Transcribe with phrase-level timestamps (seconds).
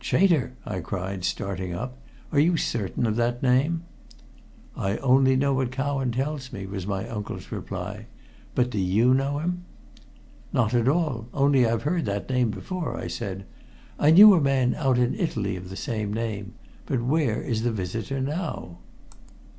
[0.00, 1.98] "Chater!" I cried, starting up.
[2.32, 3.82] "Are you certain of that name?"
[4.74, 8.06] "I only know what Cowan told me," was my uncle's reply.
[8.54, 9.66] "But do you know him?"
[10.50, 11.26] "Not at all.
[11.34, 13.44] Only I've heard that name before," I said.
[13.98, 16.54] "I knew a man out in Italy of the same name.
[16.86, 18.78] But where is the visitor now?"